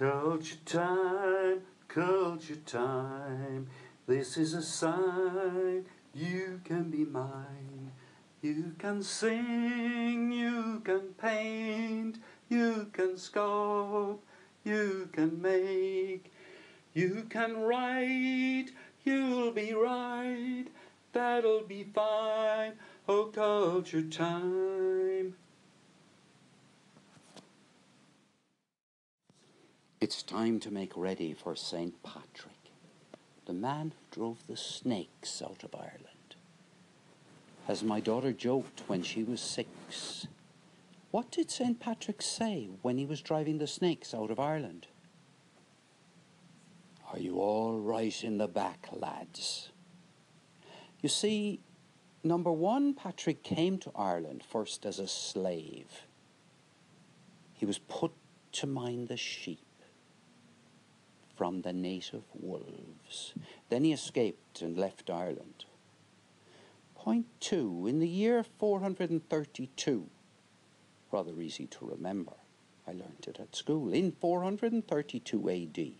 Culture 0.00 0.56
time, 0.64 1.60
culture 1.86 2.56
time. 2.64 3.66
This 4.06 4.38
is 4.38 4.54
a 4.54 4.62
sign 4.62 5.84
you 6.14 6.62
can 6.64 6.84
be 6.84 7.04
mine. 7.04 7.92
You 8.40 8.72
can 8.78 9.02
sing, 9.02 10.32
you 10.32 10.80
can 10.86 11.12
paint, 11.20 12.16
you 12.48 12.86
can 12.94 13.16
sculpt, 13.16 14.20
you 14.64 15.10
can 15.12 15.42
make, 15.42 16.32
you 16.94 17.26
can 17.28 17.60
write, 17.60 18.68
you'll 19.04 19.50
be 19.50 19.74
right, 19.74 20.64
that'll 21.12 21.64
be 21.64 21.84
fine. 21.84 22.72
Oh, 23.06 23.24
culture 23.26 24.00
time. 24.00 24.69
It's 30.10 30.24
time 30.24 30.58
to 30.60 30.72
make 30.72 30.96
ready 30.96 31.34
for 31.34 31.54
St. 31.54 32.02
Patrick, 32.02 32.72
the 33.46 33.52
man 33.52 33.92
who 33.96 34.16
drove 34.16 34.44
the 34.48 34.56
snakes 34.56 35.40
out 35.40 35.62
of 35.62 35.72
Ireland. 35.72 36.34
As 37.68 37.84
my 37.84 38.00
daughter 38.00 38.32
joked 38.32 38.82
when 38.88 39.04
she 39.04 39.22
was 39.22 39.40
six, 39.40 40.26
what 41.12 41.30
did 41.30 41.48
St. 41.48 41.78
Patrick 41.78 42.22
say 42.22 42.70
when 42.82 42.98
he 42.98 43.06
was 43.06 43.20
driving 43.20 43.58
the 43.58 43.68
snakes 43.68 44.12
out 44.12 44.32
of 44.32 44.40
Ireland? 44.40 44.88
Are 47.12 47.20
you 47.20 47.36
all 47.36 47.78
right 47.78 48.24
in 48.24 48.38
the 48.38 48.48
back, 48.48 48.88
lads? 48.92 49.70
You 51.00 51.08
see, 51.08 51.60
number 52.24 52.50
one, 52.50 52.94
Patrick 52.94 53.44
came 53.44 53.78
to 53.78 53.92
Ireland 53.94 54.42
first 54.42 54.84
as 54.84 54.98
a 54.98 55.06
slave. 55.06 56.02
He 57.52 57.64
was 57.64 57.78
put 57.78 58.10
to 58.54 58.66
mind 58.66 59.06
the 59.06 59.16
sheep 59.16 59.60
from 61.40 61.62
the 61.62 61.72
native 61.72 62.24
wolves. 62.34 63.32
Then 63.70 63.82
he 63.82 63.94
escaped 63.94 64.60
and 64.60 64.76
left 64.76 65.08
Ireland. 65.08 65.64
Point 66.94 67.28
two, 67.40 67.86
in 67.88 67.98
the 67.98 68.06
year 68.06 68.44
432, 68.58 70.06
rather 71.10 71.40
easy 71.40 71.66
to 71.66 71.86
remember, 71.86 72.34
I 72.86 72.90
learnt 72.90 73.26
it 73.26 73.40
at 73.40 73.56
school, 73.56 73.90
in 73.90 74.12
432 74.20 75.48
AD, 75.48 75.92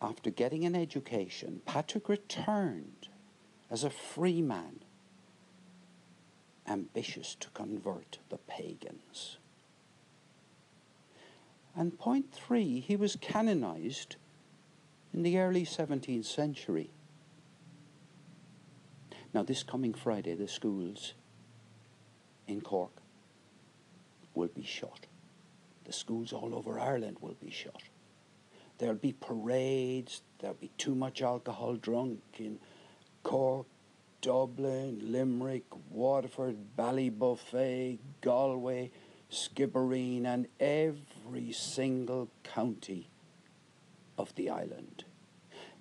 after 0.00 0.30
getting 0.30 0.64
an 0.64 0.74
education, 0.74 1.60
Patrick 1.66 2.08
returned 2.08 3.08
as 3.70 3.84
a 3.84 3.90
free 3.90 4.40
man, 4.40 4.80
ambitious 6.66 7.34
to 7.34 7.50
convert 7.50 8.16
the 8.30 8.38
pagans. 8.38 9.36
And 11.76 11.98
point 11.98 12.32
three, 12.32 12.80
he 12.80 12.96
was 12.96 13.16
canonized 13.16 14.16
in 15.12 15.22
the 15.22 15.38
early 15.38 15.64
17th 15.64 16.24
century. 16.24 16.90
Now, 19.32 19.42
this 19.42 19.64
coming 19.64 19.94
Friday, 19.94 20.34
the 20.34 20.46
schools 20.46 21.14
in 22.46 22.60
Cork 22.60 22.92
will 24.34 24.48
be 24.48 24.62
shut. 24.64 25.06
The 25.84 25.92
schools 25.92 26.32
all 26.32 26.54
over 26.54 26.78
Ireland 26.78 27.18
will 27.20 27.36
be 27.42 27.50
shut. 27.50 27.82
There'll 28.78 28.94
be 28.94 29.12
parades, 29.12 30.22
there'll 30.38 30.56
be 30.56 30.70
too 30.78 30.94
much 30.94 31.22
alcohol 31.22 31.74
drunk 31.76 32.20
in 32.38 32.58
Cork, 33.22 33.66
Dublin, 34.20 35.12
Limerick, 35.12 35.64
Waterford, 35.90 36.56
Ballybofey, 36.76 37.98
Galway, 38.20 38.90
Skibbereen, 39.30 40.24
and 40.26 40.46
every 40.58 41.02
single 41.52 42.28
county 42.42 43.08
of 44.18 44.34
the 44.34 44.50
island. 44.50 45.04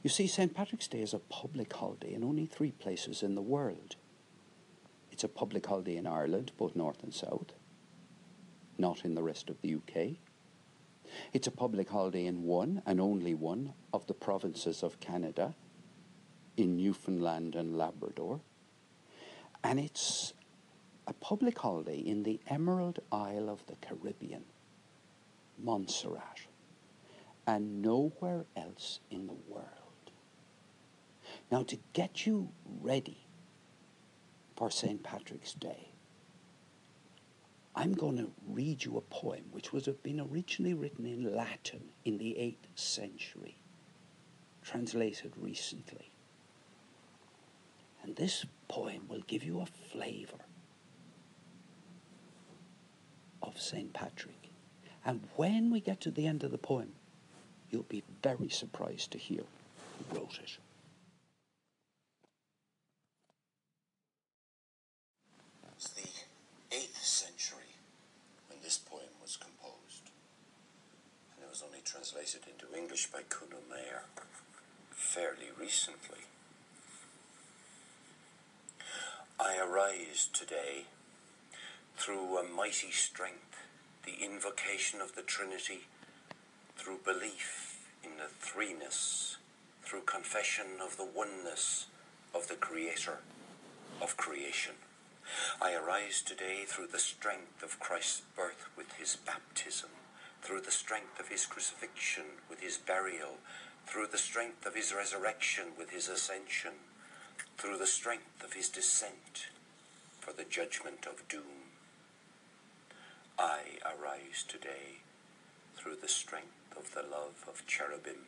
You 0.01 0.09
see, 0.09 0.27
St. 0.27 0.53
Patrick's 0.53 0.87
Day 0.87 1.01
is 1.01 1.13
a 1.13 1.19
public 1.19 1.71
holiday 1.73 2.13
in 2.13 2.23
only 2.23 2.45
three 2.45 2.71
places 2.71 3.23
in 3.23 3.35
the 3.35 3.41
world. 3.41 3.95
It's 5.11 5.23
a 5.23 5.29
public 5.29 5.65
holiday 5.65 5.97
in 5.97 6.07
Ireland, 6.07 6.51
both 6.57 6.75
north 6.75 7.03
and 7.03 7.13
south, 7.13 7.53
not 8.77 9.05
in 9.05 9.15
the 9.15 9.23
rest 9.23 9.49
of 9.49 9.61
the 9.61 9.75
UK. 9.75 10.17
It's 11.31 11.47
a 11.47 11.51
public 11.51 11.89
holiday 11.89 12.25
in 12.25 12.43
one 12.43 12.81
and 12.85 12.99
only 12.99 13.33
one 13.33 13.73
of 13.93 14.07
the 14.07 14.13
provinces 14.13 14.83
of 14.83 14.99
Canada, 14.99 15.53
in 16.57 16.77
Newfoundland 16.77 17.55
and 17.55 17.77
Labrador. 17.77 18.41
And 19.63 19.79
it's 19.79 20.33
a 21.07 21.13
public 21.13 21.57
holiday 21.59 21.97
in 21.97 22.23
the 22.23 22.39
Emerald 22.47 22.99
Isle 23.11 23.49
of 23.49 23.65
the 23.67 23.75
Caribbean, 23.75 24.43
Montserrat, 25.61 26.41
and 27.45 27.81
nowhere 27.81 28.45
else 28.55 28.99
in 29.09 29.27
the 29.27 29.37
world. 29.47 29.67
Now, 31.51 31.63
to 31.63 31.77
get 31.93 32.25
you 32.25 32.49
ready 32.81 33.17
for 34.55 34.69
St. 34.71 35.03
Patrick's 35.03 35.53
Day, 35.53 35.89
I'm 37.75 37.93
going 37.93 38.17
to 38.17 38.31
read 38.47 38.83
you 38.83 38.97
a 38.97 39.01
poem 39.01 39.45
which 39.51 39.73
was 39.73 39.87
uh, 39.87 39.93
been 40.03 40.19
originally 40.19 40.73
written 40.73 41.05
in 41.05 41.35
Latin 41.35 41.89
in 42.05 42.17
the 42.17 42.35
8th 42.39 42.79
century, 42.79 43.57
translated 44.61 45.33
recently. 45.37 46.11
And 48.03 48.15
this 48.15 48.45
poem 48.67 49.07
will 49.07 49.23
give 49.25 49.43
you 49.43 49.61
a 49.61 49.65
flavour 49.65 50.45
of 53.41 53.59
St. 53.59 53.91
Patrick. 53.93 54.52
And 55.05 55.21
when 55.35 55.69
we 55.69 55.79
get 55.79 55.99
to 56.01 56.11
the 56.11 56.27
end 56.27 56.43
of 56.43 56.51
the 56.51 56.57
poem, 56.57 56.93
you'll 57.69 57.83
be 57.83 58.03
very 58.21 58.49
surprised 58.49 59.11
to 59.11 59.17
hear 59.17 59.41
who 59.97 60.19
wrote 60.19 60.39
it. 60.41 60.57
It's 65.75 65.89
the 65.89 66.07
8th 66.71 67.03
century 67.03 67.75
when 68.47 68.59
this 68.63 68.77
poem 68.77 69.09
was 69.21 69.35
composed. 69.35 70.11
And 71.35 71.43
it 71.43 71.49
was 71.49 71.61
only 71.65 71.81
translated 71.83 72.43
into 72.47 72.73
English 72.77 73.07
by 73.07 73.23
Kuno 73.27 73.57
Meyer 73.69 74.03
fairly 74.91 75.49
recently. 75.59 76.19
I 79.37 79.57
arise 79.57 80.29
today 80.31 80.85
through 81.97 82.37
a 82.37 82.43
mighty 82.43 82.91
strength, 82.91 83.52
the 84.05 84.23
invocation 84.23 84.99
of 84.99 85.15
the 85.15 85.21
Trinity, 85.21 85.87
through 86.75 86.99
belief 87.05 87.87
in 88.03 88.11
the 88.17 88.29
threeness, 88.45 89.37
through 89.81 90.01
confession 90.01 90.65
of 90.83 90.97
the 90.97 91.05
oneness 91.05 91.87
of 92.33 92.47
the 92.47 92.55
Creator 92.55 93.19
of 94.01 94.17
creation. 94.17 94.73
I 95.61 95.73
arise 95.73 96.21
today 96.21 96.65
through 96.67 96.87
the 96.87 96.99
strength 96.99 97.63
of 97.63 97.79
Christ's 97.79 98.23
birth 98.35 98.67
with 98.75 98.91
his 98.93 99.15
baptism, 99.15 99.89
through 100.41 100.61
the 100.61 100.71
strength 100.71 101.19
of 101.19 101.29
his 101.29 101.45
crucifixion 101.45 102.25
with 102.49 102.59
his 102.59 102.77
burial, 102.77 103.37
through 103.87 104.07
the 104.07 104.17
strength 104.17 104.65
of 104.65 104.75
his 104.75 104.93
resurrection 104.93 105.67
with 105.77 105.91
his 105.91 106.09
ascension, 106.09 106.73
through 107.57 107.77
the 107.77 107.87
strength 107.87 108.43
of 108.43 108.53
his 108.53 108.67
descent 108.67 109.47
for 110.19 110.33
the 110.33 110.43
judgment 110.43 111.05
of 111.05 111.27
doom. 111.29 111.62
I 113.37 113.61
arise 113.83 114.43
today 114.47 115.01
through 115.75 115.97
the 116.01 116.07
strength 116.07 116.75
of 116.77 116.93
the 116.93 117.01
love 117.01 117.43
of 117.47 117.65
cherubim, 117.65 118.27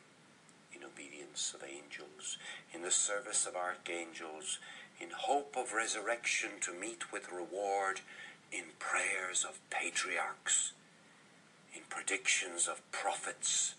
in 0.73 0.83
obedience 0.83 1.53
of 1.53 1.63
angels, 1.63 2.37
in 2.73 2.81
the 2.81 2.91
service 2.91 3.45
of 3.45 3.55
archangels, 3.55 4.59
in 4.99 5.09
hope 5.15 5.55
of 5.57 5.73
resurrection 5.73 6.51
to 6.61 6.73
meet 6.73 7.11
with 7.11 7.31
reward, 7.31 8.01
in 8.51 8.63
prayers 8.79 9.45
of 9.47 9.59
patriarchs, 9.69 10.71
in 11.75 11.81
predictions 11.89 12.67
of 12.67 12.81
prophets, 12.91 13.75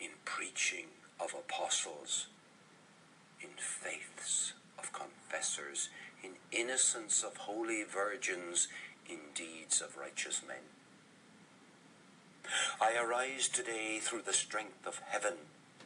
in 0.00 0.10
preaching 0.24 0.86
of 1.20 1.34
apostles, 1.34 2.26
in 3.40 3.50
faiths 3.56 4.52
of 4.78 4.92
confessors, 4.92 5.88
in 6.22 6.32
innocence 6.50 7.22
of 7.22 7.36
holy 7.38 7.82
virgins, 7.84 8.68
in 8.91 8.91
deeds 9.34 9.80
of 9.80 9.96
righteous 9.96 10.42
men. 10.46 10.64
I 12.80 12.94
arise 12.94 13.48
today 13.48 13.98
through 14.00 14.22
the 14.22 14.32
strength 14.32 14.86
of 14.86 15.00
heaven, 15.08 15.34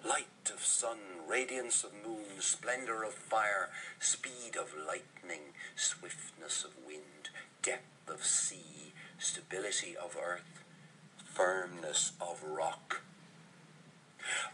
light 0.04 0.50
of 0.52 0.64
sun, 0.64 0.98
radiance 1.28 1.84
of 1.84 1.92
moon, 2.06 2.40
splendor 2.40 3.02
of 3.02 3.14
fire, 3.14 3.70
speed 4.00 4.56
of 4.58 4.74
lightning, 4.86 5.52
swiftness 5.74 6.64
of 6.64 6.70
wind, 6.86 7.30
depth 7.62 8.08
of 8.08 8.24
sea, 8.24 8.92
stability 9.18 9.96
of 9.96 10.16
earth, 10.16 10.64
firmness 11.24 12.12
of 12.20 12.42
rock. 12.42 13.02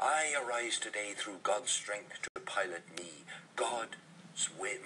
I 0.00 0.34
arise 0.34 0.78
today 0.78 1.12
through 1.16 1.40
God's 1.42 1.70
strength 1.70 2.22
to 2.22 2.40
pilot 2.40 2.82
me, 2.98 3.24
God's 3.56 3.96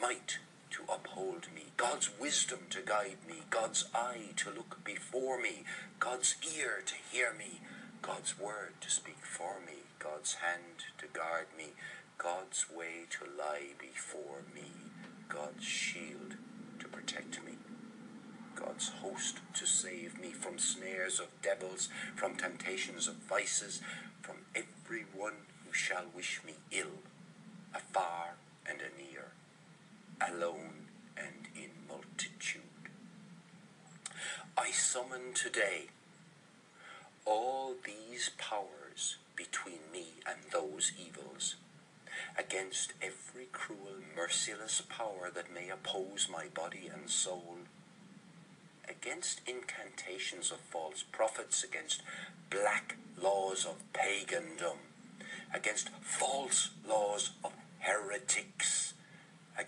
might 0.00 0.38
to 0.76 0.92
uphold 0.92 1.46
me, 1.54 1.64
God's 1.78 2.10
wisdom 2.20 2.58
to 2.68 2.82
guide 2.84 3.16
me, 3.26 3.36
God's 3.48 3.86
eye 3.94 4.32
to 4.36 4.50
look 4.50 4.84
before 4.84 5.40
me, 5.40 5.64
God's 5.98 6.36
ear 6.58 6.82
to 6.84 6.94
hear 7.10 7.32
me, 7.32 7.60
God's 8.02 8.38
word 8.38 8.74
to 8.82 8.90
speak 8.90 9.24
for 9.24 9.54
me, 9.66 9.84
God's 9.98 10.34
hand 10.34 10.84
to 10.98 11.06
guard 11.06 11.46
me, 11.56 11.68
God's 12.18 12.66
way 12.68 13.06
to 13.08 13.24
lie 13.38 13.72
before 13.80 14.42
me, 14.54 14.70
God's 15.30 15.64
shield 15.64 16.34
to 16.78 16.88
protect 16.88 17.42
me, 17.42 17.52
God's 18.54 18.90
host 19.00 19.38
to 19.54 19.66
save 19.66 20.20
me 20.20 20.30
from 20.30 20.58
snares 20.58 21.18
of 21.18 21.28
devils, 21.40 21.88
from 22.14 22.36
temptations 22.36 23.08
of 23.08 23.14
vices, 23.14 23.80
from 24.20 24.36
every 24.54 25.06
one 25.14 25.46
who 25.66 25.72
shall 25.72 26.04
wish 26.14 26.42
me 26.46 26.54
ill, 26.70 27.00
afar 27.74 28.34
and 28.68 28.80
anear, 28.80 29.32
alone 30.20 30.88
and 31.16 31.48
in 31.54 31.70
multitude. 31.88 32.62
I 34.56 34.70
summon 34.70 35.32
today 35.34 35.88
all 37.24 37.74
these 37.84 38.30
powers 38.38 39.16
between 39.34 39.80
me 39.92 40.06
and 40.26 40.38
those 40.52 40.92
evils, 40.98 41.56
against 42.38 42.92
every 43.02 43.46
cruel, 43.52 44.00
merciless 44.16 44.80
power 44.88 45.30
that 45.34 45.52
may 45.52 45.68
oppose 45.68 46.28
my 46.30 46.46
body 46.46 46.88
and 46.92 47.10
soul, 47.10 47.58
against 48.88 49.40
incantations 49.46 50.50
of 50.50 50.58
false 50.58 51.02
prophets, 51.02 51.62
against 51.64 52.02
black 52.48 52.96
laws 53.20 53.66
of 53.66 53.82
pagandom, 53.92 54.78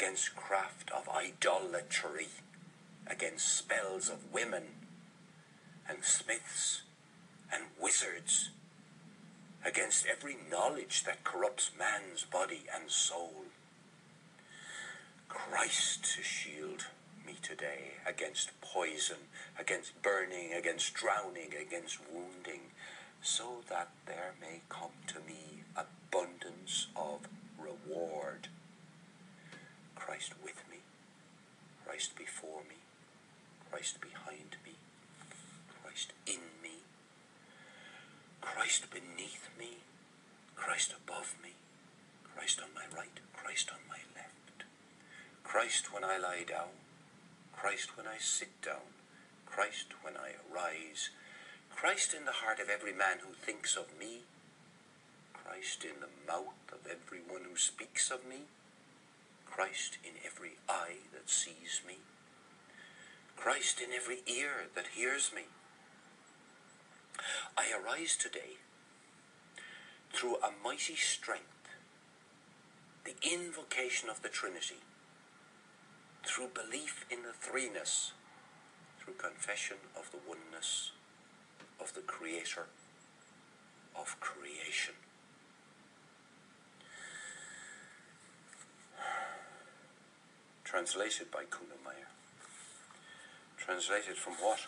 against 0.08 0.34
craft 0.36 0.90
of 0.90 1.06
idolatry, 1.06 2.28
against 3.06 3.46
spells 3.58 4.08
of 4.08 4.32
women 4.32 4.62
and 5.86 6.02
smiths 6.02 6.80
and 7.52 7.64
wizards, 7.78 8.48
against 9.62 10.06
every 10.06 10.34
knowledge 10.50 11.04
that 11.04 11.24
corrupts 11.24 11.72
man's 11.78 12.24
body 12.24 12.62
and 12.74 12.90
soul. 12.90 13.44
Christ 15.28 16.04
to 16.16 16.22
shield 16.22 16.86
me 17.26 17.34
today 17.42 17.98
against 18.06 18.58
poison, 18.62 19.28
against 19.60 20.00
burning, 20.00 20.54
against 20.54 20.94
drowning, 20.94 21.52
against 21.60 21.98
wounding, 22.10 22.72
so 23.20 23.58
that 23.68 23.90
there 24.06 24.32
may 24.40 24.62
come 24.70 24.96
to 25.08 25.16
me 25.20 25.64
abundance 25.76 26.86
of 26.96 27.28
reward. 27.58 28.48
Christ 30.18 30.34
with 30.42 30.64
me, 30.68 30.78
Christ 31.86 32.16
before 32.16 32.62
me, 32.68 32.74
Christ 33.70 34.00
behind 34.00 34.56
me, 34.66 34.74
Christ 35.80 36.12
in 36.26 36.42
me, 36.60 36.82
Christ 38.40 38.90
beneath 38.90 39.48
me, 39.56 39.78
Christ 40.56 40.92
above 40.92 41.36
me, 41.40 41.50
Christ 42.34 42.58
on 42.60 42.74
my 42.74 42.82
right, 42.98 43.20
Christ 43.32 43.70
on 43.70 43.78
my 43.88 44.00
left, 44.16 44.64
Christ 45.44 45.94
when 45.94 46.02
I 46.02 46.18
lie 46.18 46.42
down, 46.42 46.74
Christ 47.52 47.96
when 47.96 48.08
I 48.08 48.18
sit 48.18 48.60
down, 48.60 48.90
Christ 49.46 50.02
when 50.02 50.16
I 50.16 50.34
arise, 50.50 51.10
Christ 51.70 52.12
in 52.12 52.24
the 52.24 52.42
heart 52.42 52.58
of 52.58 52.68
every 52.68 52.92
man 52.92 53.18
who 53.24 53.34
thinks 53.34 53.76
of 53.76 53.96
me, 53.96 54.22
Christ 55.32 55.84
in 55.84 56.00
the 56.00 56.10
mouth 56.26 56.58
of 56.72 56.90
every 56.90 57.20
one 57.20 57.42
who 57.48 57.56
speaks 57.56 58.10
of 58.10 58.26
me, 58.26 58.48
Christ 59.50 59.98
in 60.04 60.12
every 60.24 60.52
eye 60.68 60.98
that 61.12 61.28
sees 61.28 61.80
me, 61.86 61.98
Christ 63.36 63.80
in 63.80 63.92
every 63.92 64.18
ear 64.26 64.66
that 64.74 64.86
hears 64.94 65.32
me. 65.34 65.42
I 67.56 67.66
arise 67.72 68.16
today 68.16 68.58
through 70.12 70.36
a 70.36 70.52
mighty 70.62 70.94
strength, 70.94 71.44
the 73.04 73.14
invocation 73.22 74.08
of 74.08 74.22
the 74.22 74.28
Trinity, 74.28 74.82
through 76.24 76.48
belief 76.48 77.04
in 77.10 77.18
the 77.22 77.32
threeness, 77.32 78.12
through 79.00 79.14
confession 79.14 79.78
of 79.96 80.10
the 80.12 80.18
oneness 80.28 80.92
of 81.80 81.94
the 81.94 82.00
Creator 82.00 82.66
of 83.96 84.20
creation. 84.20 84.94
Translated 90.88 91.30
by 91.30 91.42
Kuno 91.50 91.74
Meyer. 91.84 92.08
Translated 93.58 94.16
from 94.16 94.32
what? 94.40 94.60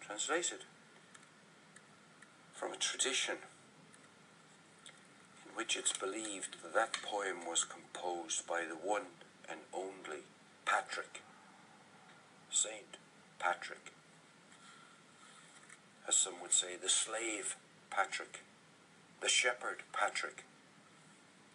Translated 0.00 0.60
from 2.54 2.72
a 2.72 2.76
tradition 2.76 3.36
in 5.44 5.54
which 5.54 5.76
it's 5.76 5.92
believed 5.92 6.56
that 6.62 6.72
that 6.72 7.02
poem 7.02 7.46
was 7.46 7.64
composed 7.64 8.46
by 8.46 8.62
the 8.66 8.74
one 8.74 9.08
and 9.50 9.60
only 9.74 10.22
Patrick, 10.64 11.20
Saint 12.50 12.96
Patrick. 13.38 13.92
As 16.08 16.16
some 16.16 16.40
would 16.40 16.54
say, 16.54 16.68
the 16.80 16.88
slave 16.88 17.54
Patrick, 17.90 18.40
the 19.20 19.28
shepherd 19.28 19.82
Patrick, 19.92 20.44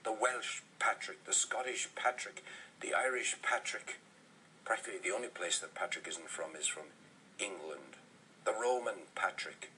the 0.03 0.11
Welsh 0.11 0.61
Patrick, 0.79 1.23
the 1.25 1.33
Scottish 1.33 1.87
Patrick, 1.95 2.43
the 2.81 2.93
Irish 2.93 3.35
Patrick. 3.41 3.99
Practically 4.65 4.99
the 5.03 5.15
only 5.15 5.27
place 5.29 5.59
that 5.59 5.75
Patrick 5.75 6.07
isn't 6.07 6.29
from 6.29 6.55
is 6.59 6.67
from 6.67 6.91
England. 7.39 7.95
The 8.45 8.53
Roman 8.53 9.07
Patrick. 9.15 9.71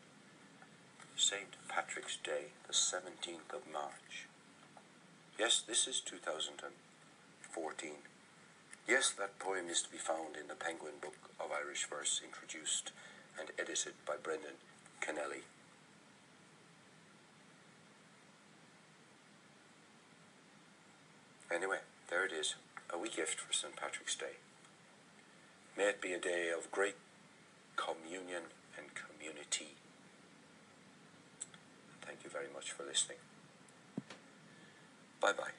St. 1.16 1.56
Patrick's 1.70 2.18
Day, 2.18 2.52
the 2.68 2.74
17th 2.74 3.54
of 3.54 3.72
March. 3.72 4.28
Yes, 5.40 5.64
this 5.66 5.88
is 5.88 6.02
2014. 6.02 7.92
Yes, 8.88 9.12
that 9.18 9.40
poem 9.40 9.70
is 9.70 9.82
to 9.82 9.92
be 9.92 9.98
found 9.98 10.36
in 10.36 10.48
the 10.48 10.56
Penguin 10.56 11.00
Book 11.02 11.32
of 11.40 11.52
Irish 11.52 11.88
Verse, 11.90 12.22
introduced 12.24 12.92
and 13.40 13.52
edited 13.58 13.94
by 14.06 14.16
Brendan 14.22 14.60
Kennelly. 15.02 15.44
Anyway, 21.56 21.78
there 22.10 22.26
it 22.26 22.34
is, 22.34 22.56
a 22.94 22.98
wee 22.98 23.08
gift 23.08 23.40
for 23.40 23.54
St. 23.54 23.74
Patrick's 23.78 24.18
Day. 24.18 24.36
May 25.78 25.86
it 25.86 26.02
be 26.02 26.12
a 26.12 26.20
day 26.20 26.52
of 26.56 26.70
great 26.70 26.98
communion 27.78 28.44
and 28.78 28.88
community. 28.94 29.76
Thank 32.02 32.26
you 32.26 32.30
very 32.30 32.48
much 32.54 32.74
for 32.74 32.84
listening. 32.84 33.20
Bye 35.22 35.32
bye. 35.32 35.52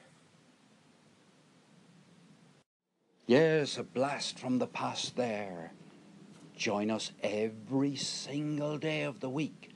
Yes, 3.25 3.79
a 3.79 3.83
blast 3.83 4.37
from 4.37 4.59
the 4.59 4.67
past 4.67 5.15
there. 5.15 5.71
Join 6.55 6.91
us 6.91 7.11
every 7.23 7.95
single 7.95 8.77
day 8.77 9.01
of 9.01 9.19
the 9.19 9.29
week 9.29 9.71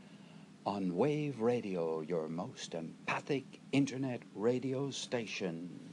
on 0.67 0.95
Wave 0.95 1.41
Radio, 1.41 2.01
your 2.01 2.29
most 2.29 2.75
empathic 2.75 3.59
internet 3.71 4.21
radio 4.35 4.91
station. 4.91 5.90